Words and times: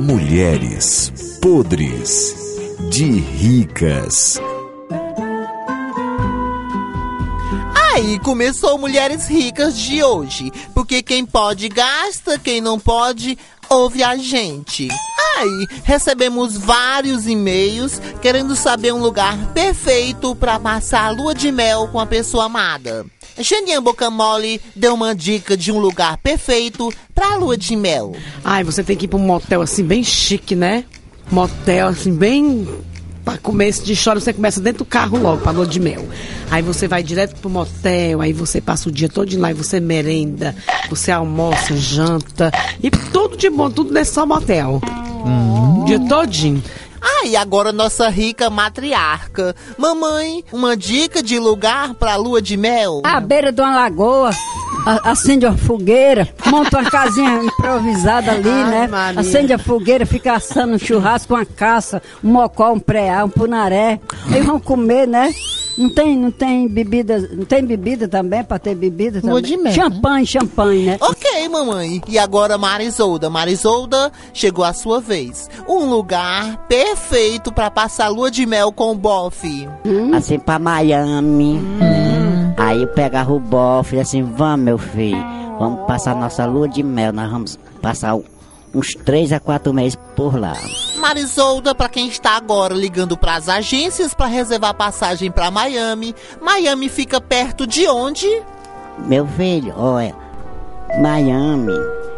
Mulheres 0.00 1.12
podres 1.40 2.34
de 2.90 3.04
ricas. 3.04 4.40
Aí 7.94 8.18
começou 8.20 8.78
Mulheres 8.78 9.28
Ricas 9.28 9.76
de 9.76 10.02
hoje, 10.02 10.50
porque 10.74 11.02
quem 11.02 11.26
pode 11.26 11.68
gasta, 11.68 12.38
quem 12.38 12.60
não 12.60 12.80
pode 12.80 13.38
ouve 13.68 14.02
a 14.02 14.16
gente. 14.16 14.88
Aí 15.36 15.66
recebemos 15.84 16.56
vários 16.56 17.26
e-mails 17.26 18.00
querendo 18.20 18.54
saber 18.54 18.92
um 18.92 19.00
lugar 19.00 19.36
perfeito 19.52 20.34
para 20.34 20.58
passar 20.58 21.06
a 21.06 21.10
lua 21.10 21.34
de 21.34 21.50
mel 21.50 21.88
com 21.88 21.98
a 21.98 22.06
pessoa 22.06 22.44
amada. 22.44 23.06
Xaninha 23.40 23.80
Bocamole 23.80 24.60
deu 24.74 24.94
uma 24.94 25.14
dica 25.14 25.56
de 25.56 25.70
um 25.72 25.78
lugar 25.78 26.16
perfeito 26.18 26.92
pra 27.14 27.36
lua 27.36 27.56
de 27.56 27.76
mel. 27.76 28.14
Ai, 28.44 28.64
você 28.64 28.82
tem 28.82 28.96
que 28.96 29.04
ir 29.04 29.08
pra 29.08 29.18
um 29.18 29.22
motel 29.22 29.62
assim, 29.62 29.84
bem 29.84 30.02
chique, 30.02 30.54
né? 30.54 30.84
Motel 31.30 31.88
assim, 31.88 32.14
bem. 32.14 32.66
Pra 33.24 33.38
começo 33.38 33.84
de 33.84 33.92
história, 33.92 34.20
você 34.20 34.32
começa 34.32 34.60
dentro 34.60 34.78
do 34.78 34.84
carro 34.84 35.16
logo, 35.16 35.42
pra 35.42 35.52
lua 35.52 35.64
de 35.64 35.78
mel. 35.78 36.08
Aí 36.50 36.60
você 36.60 36.88
vai 36.88 37.04
direto 37.04 37.36
pro 37.36 37.48
motel, 37.48 38.20
aí 38.20 38.32
você 38.32 38.60
passa 38.60 38.88
o 38.88 38.92
dia 38.92 39.08
todo 39.08 39.38
lá 39.38 39.52
e 39.52 39.54
você 39.54 39.78
merenda, 39.78 40.56
você 40.90 41.12
almoça, 41.12 41.76
janta, 41.76 42.50
e 42.82 42.90
tudo 42.90 43.36
de 43.36 43.48
bom, 43.48 43.70
tudo 43.70 43.94
nesse 43.94 44.12
só 44.12 44.26
motel. 44.26 44.80
O 45.80 45.84
dia 45.84 46.00
todinho. 46.00 46.60
E 47.24 47.36
agora 47.36 47.72
nossa 47.72 48.08
rica 48.08 48.50
matriarca. 48.50 49.54
Mamãe, 49.78 50.44
uma 50.52 50.76
dica 50.76 51.22
de 51.22 51.38
lugar 51.38 51.94
pra 51.94 52.16
lua 52.16 52.42
de 52.42 52.56
mel? 52.56 53.00
À 53.04 53.20
beira 53.20 53.52
de 53.52 53.60
uma 53.60 53.74
lagoa, 53.74 54.30
a- 54.84 55.10
acende 55.12 55.46
uma 55.46 55.56
fogueira, 55.56 56.28
monta 56.46 56.78
uma 56.80 56.90
casinha 56.90 57.42
improvisada 57.44 58.32
ali, 58.32 58.48
Ai, 58.50 58.70
né? 58.70 58.88
Maria. 58.88 59.20
Acende 59.20 59.52
a 59.52 59.58
fogueira, 59.58 60.04
fica 60.04 60.34
assando 60.34 60.74
um 60.74 60.78
churrasco, 60.78 61.34
uma 61.34 61.44
caça, 61.46 62.02
um 62.22 62.32
mocó, 62.32 62.72
um 62.72 62.80
preá, 62.80 63.24
um 63.24 63.28
punaré. 63.30 64.00
Aí 64.30 64.40
vão 64.42 64.58
comer, 64.58 65.06
né? 65.06 65.32
Não 65.78 65.88
tem, 65.88 66.14
não 66.18 66.30
tem 66.30 66.68
bebida, 66.68 67.18
não 67.32 67.46
tem 67.46 67.64
bebida 67.64 68.06
também, 68.06 68.44
pra 68.44 68.58
ter 68.58 68.74
bebida 68.74 69.20
também? 69.22 69.30
Lua 69.30 69.40
de 69.40 69.56
mel, 69.56 69.72
Champanhe, 69.72 70.26
champanhe, 70.26 70.84
né? 70.84 70.98
Ok, 71.00 71.30
mamãe. 71.48 72.00
E 72.08 72.18
agora 72.18 72.56
Marisolda. 72.58 73.28
Marisolda, 73.30 74.10
chegou 74.32 74.64
a 74.64 74.72
sua 74.72 75.00
vez. 75.00 75.48
Um 75.68 75.84
lugar 75.88 76.66
perfeito 76.68 77.52
pra 77.52 77.70
passar 77.70 78.08
lua 78.08 78.30
de 78.30 78.44
mel 78.46 78.72
com 78.72 78.92
o 78.92 78.94
bofe. 78.94 79.68
assim 80.14 80.38
pra 80.38 80.58
Miami. 80.58 81.54
né? 81.54 82.54
Aí 82.56 82.82
eu 82.82 82.88
pegava 82.88 83.32
o 83.32 83.40
bofe 83.40 83.96
e 83.96 84.00
assim, 84.00 84.22
vamos 84.22 84.64
meu 84.64 84.78
filho, 84.78 85.22
vamos 85.58 85.86
passar 85.86 86.14
nossa 86.14 86.44
lua 86.44 86.68
de 86.68 86.82
mel, 86.82 87.12
nós 87.12 87.30
vamos 87.30 87.58
passar 87.80 88.14
uns 88.74 88.94
três 88.94 89.32
a 89.32 89.40
quatro 89.40 89.72
meses 89.74 89.98
por 90.14 90.38
lá. 90.38 90.56
Marisolda, 90.96 91.74
pra 91.74 91.88
quem 91.88 92.08
está 92.08 92.36
agora 92.36 92.74
ligando 92.74 93.16
pras 93.16 93.48
agências 93.48 94.14
pra 94.14 94.26
reservar 94.26 94.74
passagem 94.74 95.30
pra 95.30 95.50
Miami. 95.50 96.14
Miami 96.40 96.88
fica 96.88 97.20
perto 97.20 97.66
de 97.66 97.86
onde? 97.88 98.26
Meu 98.98 99.26
filho, 99.26 99.74
olha, 99.76 100.14
Miami, 101.00 101.72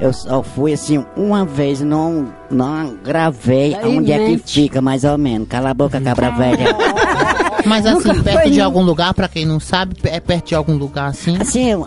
eu 0.00 0.12
só 0.12 0.42
fui 0.42 0.72
assim 0.72 1.04
uma 1.16 1.44
vez, 1.44 1.80
não, 1.80 2.28
não 2.50 2.94
gravei 3.02 3.74
É 3.74 3.86
onde 3.86 4.12
é 4.12 4.18
que 4.18 4.38
fica 4.44 4.80
mais 4.80 5.04
ou 5.04 5.16
menos. 5.18 5.48
Cala 5.48 5.70
a 5.70 5.74
boca, 5.74 6.00
cabra 6.00 6.30
velha. 6.30 6.76
Mas 7.66 7.84
assim, 7.84 8.08
Nunca 8.08 8.22
perto 8.22 8.42
foi 8.42 8.50
de 8.50 8.60
algum 8.60 8.82
lugar, 8.82 9.12
pra 9.14 9.28
quem 9.28 9.44
não 9.44 9.58
sabe, 9.60 9.96
é 10.04 10.20
perto 10.20 10.48
de 10.48 10.54
algum 10.54 10.76
lugar 10.76 11.08
assim? 11.10 11.36
Assim, 11.40 11.82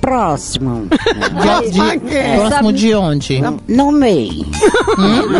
próximo. 0.00 0.86
De, 1.64 1.70
de- 1.70 2.14
É. 2.16 2.36
próximo 2.36 2.66
Sabe- 2.66 2.72
de 2.78 2.94
onde? 2.94 3.40
No 3.66 3.90
meio. 3.92 4.46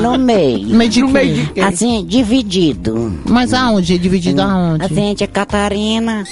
No 0.01 0.19
meio. 0.19 0.67
No 0.69 0.75
meio 0.75 0.91
de 0.91 1.01
No 1.03 1.09
meio 1.09 1.35
de 1.35 1.47
quê? 1.53 1.61
Assim, 1.61 2.05
dividido. 2.05 3.19
Mas 3.29 3.55
aonde? 3.55 3.97
Dividido 3.99 4.43
aonde? 4.43 4.85
Assim, 4.85 5.15
de 5.15 5.27
Catarina, 5.29 6.25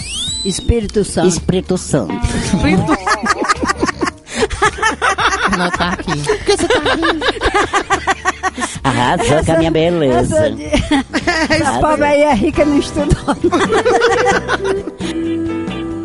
Espírito 0.45 1.05
Santo. 1.05 1.29
Espírito 1.29 1.79
Santo. 1.79 2.13
Não 5.57 5.71
tá 5.71 5.89
aqui. 5.91 6.17
Por 6.23 6.39
que 6.39 6.57
você 6.57 6.69
tá 6.69 6.81
rindo? 6.95 7.27
Arrasou 8.85 9.45
com 9.45 9.53
a 9.53 9.59
minha 9.59 9.71
beleza. 9.71 10.51
De- 10.51 10.65
Esse 10.65 11.81
pobre 11.81 12.05
aí 12.05 12.23
é 12.23 12.35
rica 12.35 12.63
e 12.63 12.67
não 12.67 12.79
estudou. 12.79 13.37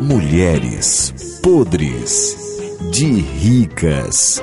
Mulheres 0.00 1.14
podres 1.42 2.36
de 2.90 3.06
ricas. 3.20 4.42